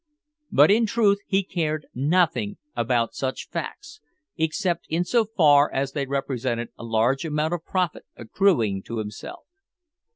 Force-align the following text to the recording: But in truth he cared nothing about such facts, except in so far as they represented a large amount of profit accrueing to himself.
But 0.51 0.71
in 0.71 0.87
truth 0.87 1.19
he 1.27 1.43
cared 1.43 1.85
nothing 1.93 2.57
about 2.75 3.13
such 3.13 3.49
facts, 3.49 4.01
except 4.35 4.87
in 4.89 5.03
so 5.05 5.25
far 5.25 5.71
as 5.71 5.91
they 5.91 6.07
represented 6.07 6.69
a 6.75 6.83
large 6.83 7.23
amount 7.23 7.53
of 7.53 7.63
profit 7.63 8.05
accrueing 8.17 8.83
to 8.85 8.97
himself. 8.97 9.45